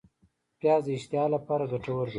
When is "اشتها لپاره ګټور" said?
0.97-2.05